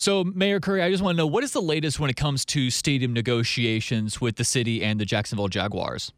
[0.00, 2.46] So, Mayor Curry, I just want to know what is the latest when it comes
[2.46, 6.10] to stadium negotiations with the city and the Jacksonville Jaguars?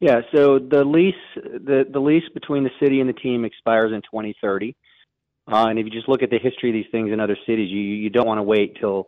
[0.00, 4.02] Yeah, so the lease the the lease between the city and the team expires in
[4.02, 4.74] 2030.
[5.46, 7.70] Uh, and if you just look at the history of these things in other cities,
[7.70, 9.06] you you don't want to wait till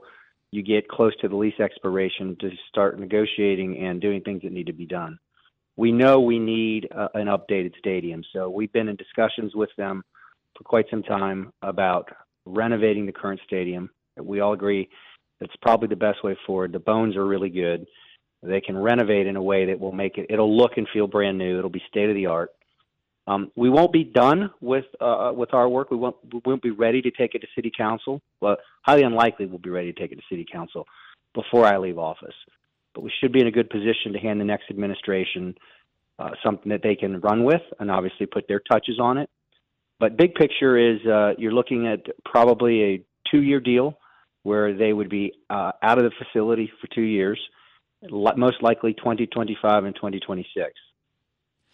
[0.52, 4.66] you get close to the lease expiration to start negotiating and doing things that need
[4.68, 5.18] to be done.
[5.76, 10.04] We know we need uh, an updated stadium, so we've been in discussions with them
[10.56, 12.08] for quite some time about
[12.44, 13.90] renovating the current stadium.
[14.20, 14.88] We all agree
[15.40, 16.72] that's probably the best way forward.
[16.72, 17.86] The bones are really good
[18.42, 20.26] they can renovate in a way that will make it.
[20.28, 21.58] It'll look and feel brand new.
[21.58, 22.50] It'll be state of the art.
[23.28, 25.92] Um, we won't be done with uh, with our work.
[25.92, 28.20] We won't we won't be ready to take it to city council.
[28.40, 30.86] Well, highly unlikely we'll be ready to take it to city council
[31.34, 32.34] before I leave office.
[32.94, 35.54] But we should be in a good position to hand the next administration
[36.18, 39.30] uh, something that they can run with and obviously put their touches on it.
[40.02, 44.00] But big picture is uh, you're looking at probably a two year deal
[44.42, 47.38] where they would be uh, out of the facility for two years
[48.10, 50.72] most likely 2025 and 2026.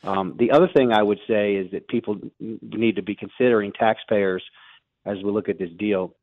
[0.04, 4.44] Um, the other thing I would say is that people need to be considering taxpayers
[5.06, 6.14] as we look at this deal.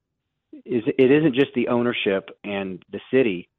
[0.64, 3.50] Is it isn't just the ownership and the city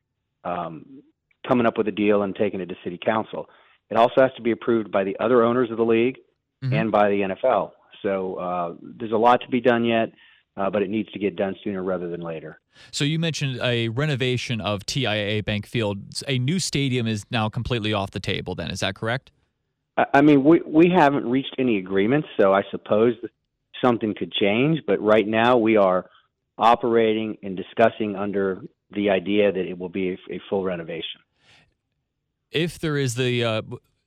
[0.45, 1.03] um,
[1.49, 3.51] coming up with a deal and taking it to city council.
[3.91, 6.19] It also has to be approved by the other owners of the league
[6.63, 6.73] mm-hmm.
[6.73, 7.73] and by the NFL.
[8.03, 10.11] So uh, there's a lot to be done yet
[10.57, 12.61] uh, but it needs to get done sooner rather than later.
[12.91, 15.99] So you mentioned a renovation of TIAA Bank Field.
[16.27, 18.55] A new stadium is now completely off the table.
[18.55, 19.31] Then is that correct?
[20.13, 23.15] I mean, we we haven't reached any agreements, so I suppose
[23.83, 24.81] something could change.
[24.87, 26.11] But right now, we are
[26.59, 31.21] operating and discussing under the idea that it will be a, a full renovation.
[32.51, 33.63] If there is the uh,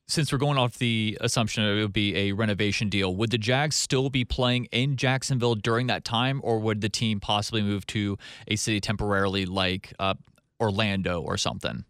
[0.09, 3.75] since we're going off the assumption it would be a renovation deal, would the Jags
[3.75, 8.17] still be playing in Jacksonville during that time, or would the team possibly move to
[8.47, 10.15] a city temporarily like uh,
[10.59, 11.85] Orlando or something?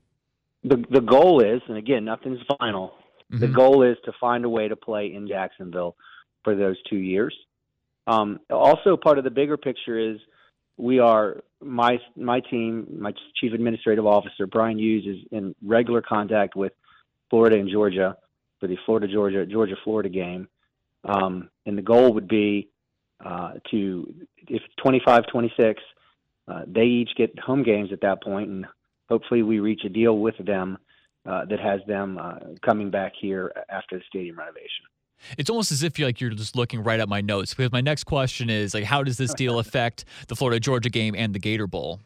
[0.63, 2.93] The the goal is, and again, nothing's final.
[3.31, 3.39] Mm-hmm.
[3.39, 5.95] The goal is to find a way to play in Jacksonville
[6.43, 7.33] for those two years.
[8.05, 10.19] Um, also, part of the bigger picture is
[10.75, 16.57] we are my my team, my chief administrative officer Brian Hughes is in regular contact
[16.57, 16.73] with
[17.29, 18.17] Florida and Georgia
[18.59, 20.47] for the Florida Georgia Georgia Florida game,
[21.05, 22.69] um, and the goal would be
[23.25, 24.13] uh, to
[24.47, 25.81] if 25 26
[26.47, 28.65] uh, they each get home games at that point, and
[29.07, 30.77] hopefully we reach a deal with them
[31.25, 34.85] uh, that has them uh, coming back here after the stadium renovation.
[35.37, 37.81] It's almost as if you're like you're just looking right at my notes because my
[37.81, 41.39] next question is like, how does this deal affect the Florida Georgia game and the
[41.39, 41.99] Gator Bowl?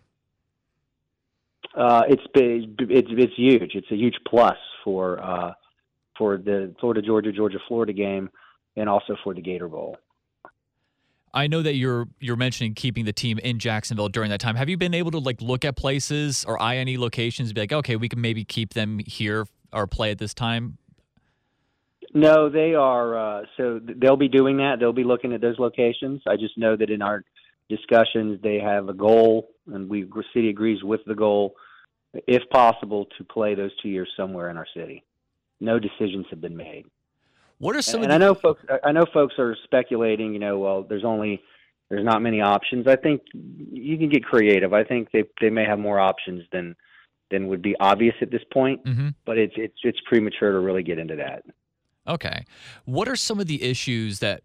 [1.76, 3.76] Uh, it's it's it's huge.
[3.76, 5.54] It's a huge plus for uh,
[6.18, 8.30] for the Florida Georgia Georgia Florida game,
[8.76, 9.98] and also for the Gator Bowl.
[11.34, 14.56] I know that you're you're mentioning keeping the team in Jacksonville during that time.
[14.56, 17.62] Have you been able to like look at places or eye any locations and be
[17.62, 20.78] like, okay, we can maybe keep them here or play at this time?
[22.14, 23.18] No, they are.
[23.18, 24.76] Uh, so they'll be doing that.
[24.80, 26.22] They'll be looking at those locations.
[26.28, 27.24] I just know that in our
[27.68, 31.56] discussions, they have a goal, and we city agrees with the goal
[32.28, 35.04] if possible, to play those two years somewhere in our city.
[35.60, 36.86] No decisions have been made.
[37.60, 38.04] What are some?
[38.04, 38.62] And, and I know folks.
[38.84, 40.34] I know folks are speculating.
[40.34, 41.42] You know, well, there's only
[41.90, 42.88] there's not many options.
[42.88, 44.74] I think you can get creative.
[44.74, 46.76] I think they they may have more options than
[47.32, 48.84] than would be obvious at this point.
[48.84, 49.10] Mm-hmm.
[49.26, 51.44] But it's it's it's premature to really get into that.
[52.08, 52.46] Okay,
[52.86, 54.42] what are some of the issues that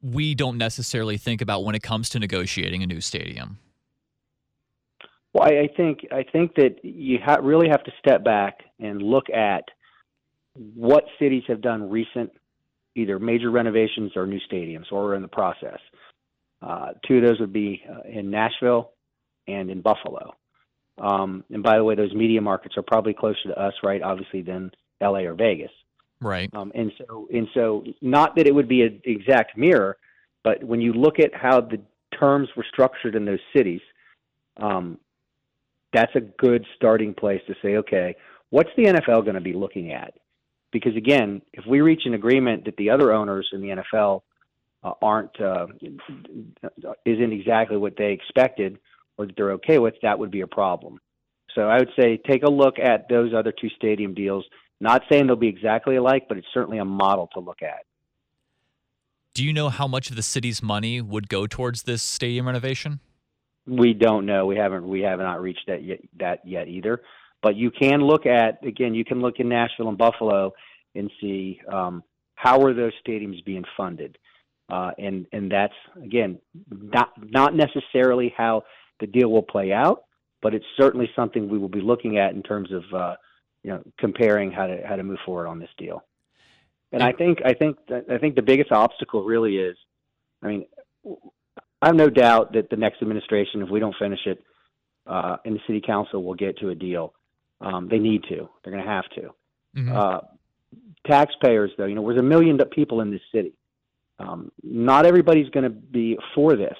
[0.00, 3.58] we don't necessarily think about when it comes to negotiating a new stadium?
[5.32, 9.00] Well, I, I think I think that you ha- really have to step back and
[9.00, 9.64] look at
[10.74, 12.30] what cities have done recent,
[12.94, 15.78] either major renovations or new stadiums, or are in the process.
[16.60, 18.92] Uh, two of those would be uh, in Nashville
[19.48, 20.34] and in Buffalo.
[20.98, 24.02] Um, and by the way, those media markets are probably closer to us, right?
[24.02, 24.70] Obviously, than
[25.02, 25.70] LA or Vegas.
[26.20, 26.50] Right.
[26.54, 29.96] Um, and so, and so, not that it would be an exact mirror,
[30.44, 31.80] but when you look at how the
[32.18, 33.80] terms were structured in those cities,
[34.58, 34.98] um,
[35.92, 38.16] that's a good starting place to say, okay,
[38.50, 40.14] what's the NFL going to be looking at?
[40.72, 44.22] Because again, if we reach an agreement that the other owners in the NFL
[44.82, 45.66] uh, aren't uh,
[47.04, 48.78] isn't exactly what they expected,
[49.18, 50.98] or that they're okay with, that would be a problem.
[51.54, 54.44] So I would say take a look at those other two stadium deals.
[54.80, 57.84] Not saying they'll be exactly alike, but it's certainly a model to look at.
[59.34, 63.00] Do you know how much of the city's money would go towards this stadium renovation?
[63.66, 64.46] We don't know.
[64.46, 67.00] We haven't we have not reached that yet that yet either.
[67.42, 68.94] But you can look at again.
[68.94, 70.52] You can look in Nashville and Buffalo
[70.94, 72.02] and see um,
[72.34, 74.18] how are those stadiums being funded,
[74.68, 76.38] uh, and and that's again
[76.70, 78.64] not not necessarily how
[79.00, 80.04] the deal will play out,
[80.40, 83.14] but it's certainly something we will be looking at in terms of uh,
[83.62, 86.04] you know comparing how to how to move forward on this deal.
[86.92, 89.76] And I think I think I think the biggest obstacle really is,
[90.42, 90.66] I mean,
[91.82, 94.42] I have no doubt that the next administration, if we don't finish it,
[95.06, 97.12] uh, and the city council will get to a deal.
[97.60, 98.48] Um, they need to.
[98.62, 99.34] They're going to have to.
[99.76, 99.96] Mm-hmm.
[99.96, 100.18] Uh,
[101.04, 103.52] taxpayers, though, you know, there's a million people in this city.
[104.20, 106.76] Um, not everybody's going to be for this.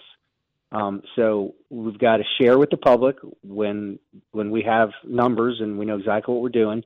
[0.70, 3.98] Um, so we've got to share with the public when
[4.30, 6.82] when we have numbers and we know exactly what we're doing.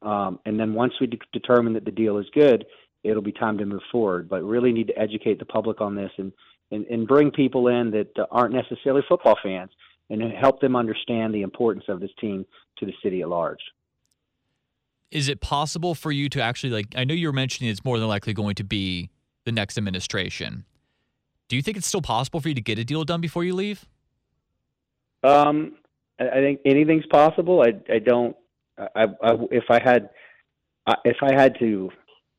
[0.00, 2.64] Um, and then once we de- determine that the deal is good,
[3.04, 4.28] it'll be time to move forward.
[4.28, 6.32] But really need to educate the public on this and
[6.72, 9.70] and, and bring people in that aren't necessarily football fans
[10.10, 12.44] and help them understand the importance of this team
[12.78, 13.60] to the city at large.
[15.10, 16.86] Is it possible for you to actually like?
[16.96, 19.10] I know you were mentioning it's more than likely going to be
[19.44, 20.64] the next administration.
[21.48, 23.54] Do you think it's still possible for you to get a deal done before you
[23.54, 23.84] leave?
[25.22, 25.74] Um,
[26.18, 27.62] I think anything's possible.
[27.62, 28.34] I I don't.
[28.78, 30.08] I, I if I had
[31.04, 31.90] if I had to,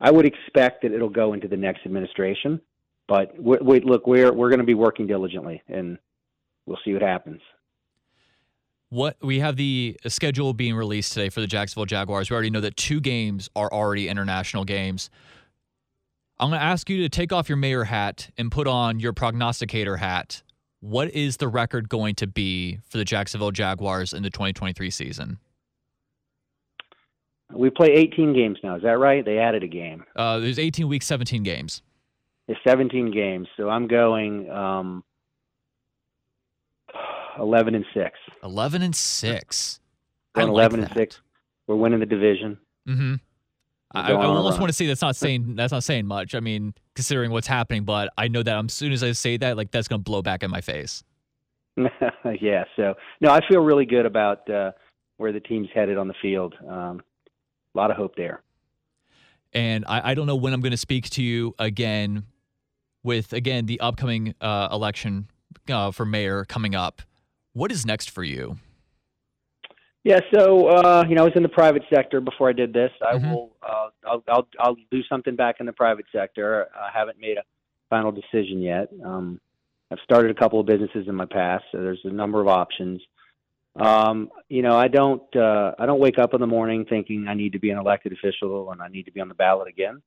[0.01, 2.59] I would expect that it'll go into the next administration.
[3.07, 5.97] But wait, look, we're we're going to be working diligently, and
[6.65, 7.41] we'll see what happens.
[8.89, 12.29] What we have the schedule being released today for the Jacksonville Jaguars.
[12.29, 15.09] We already know that two games are already international games.
[16.39, 19.13] I'm going to ask you to take off your mayor hat and put on your
[19.13, 20.43] prognosticator hat.
[20.79, 25.39] What is the record going to be for the Jacksonville Jaguars in the 2023 season?
[27.53, 28.75] We play 18 games now.
[28.75, 29.23] Is that right?
[29.23, 30.03] They added a game.
[30.15, 31.81] Uh, there's 18 weeks, 17 games.
[32.53, 33.47] It's 17 games.
[33.57, 35.03] So I'm going um,
[37.39, 38.19] 11 and 6.
[38.43, 39.79] 11 and 6.
[40.35, 40.89] Going like 11 that.
[40.91, 41.21] and 6.
[41.65, 42.59] We're winning the division.
[42.87, 43.15] Mm-hmm.
[43.95, 46.35] I, I almost want to say that's not saying that's not saying much.
[46.35, 49.57] I mean, considering what's happening, but I know that as soon as I say that,
[49.57, 51.03] like that's going to blow back in my face.
[51.77, 52.65] yeah.
[52.75, 54.71] So no, I feel really good about uh,
[55.17, 56.55] where the team's headed on the field.
[56.67, 57.01] Um,
[57.73, 58.43] a lot of hope there.
[59.53, 62.25] And I, I don't know when I'm going to speak to you again
[63.03, 65.27] with again the upcoming uh, election
[65.69, 67.01] uh, for mayor coming up.
[67.53, 68.57] What is next for you?
[70.03, 72.91] Yeah, so uh, you know, I was in the private sector before I did this.
[73.01, 73.31] I mm-hmm.
[73.31, 76.67] will, uh, I'll, I'll, I'll do something back in the private sector.
[76.75, 77.43] I haven't made a
[77.89, 78.89] final decision yet.
[79.05, 79.39] Um,
[79.91, 83.01] I've started a couple of businesses in my past, so there's a number of options.
[83.75, 87.33] Um, you know, I don't, uh, I don't wake up in the morning thinking I
[87.33, 90.01] need to be an elected official and I need to be on the ballot again.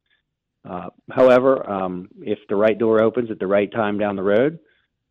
[0.69, 4.59] Uh, however, um, if the right door opens at the right time down the road,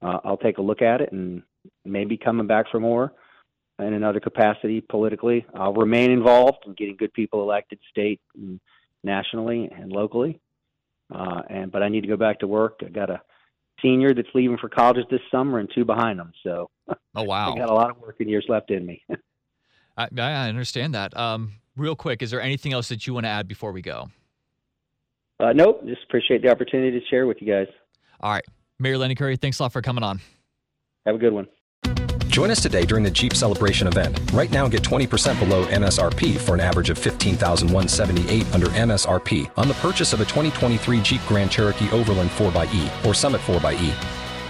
[0.02, 1.44] uh, I'll take a look at it and
[1.86, 3.13] maybe coming back for more
[3.80, 5.46] in another capacity politically.
[5.54, 8.60] I'll remain involved in getting good people elected state and
[9.04, 10.40] nationally and locally.
[11.13, 12.80] Uh, and but I need to go back to work.
[12.86, 13.22] I got a
[13.81, 16.31] senior that's leaving for college this summer and two behind them.
[16.44, 16.69] So
[17.16, 19.04] oh wow, I got a lot of working years left in me.
[19.97, 21.16] I, I understand that.
[21.16, 24.09] Um, real quick, is there anything else that you want to add before we go?
[25.39, 25.85] Uh, nope.
[25.85, 27.68] Just appreciate the opportunity to share with you guys.
[28.21, 28.45] All right,
[28.80, 30.21] Mayor Lenny Curry, thanks a lot for coming on.
[31.06, 31.47] Have a good one.
[32.27, 34.19] Join us today during the Jeep Celebration event.
[34.33, 39.73] Right now, get 20% below MSRP for an average of 15178 under MSRP on the
[39.75, 44.24] purchase of a 2023 Jeep Grand Cherokee Overland 4xE or Summit 4xE.